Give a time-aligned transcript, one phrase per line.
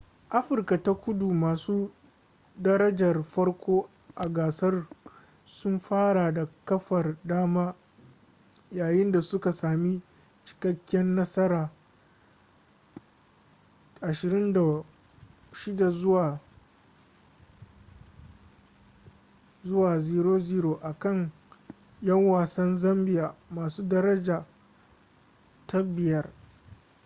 [0.39, 1.91] afirka ta kudu masu
[2.57, 4.87] darajar farko a gasar
[5.45, 7.75] sun fara da kafar dama
[8.71, 10.01] yayin da suka sami
[10.43, 11.69] cikakkiyar nasara
[14.01, 14.81] 26-
[19.63, 21.31] 00 akan
[22.01, 24.45] 'yan wasan zambia masu daraja
[25.67, 26.23] ta 5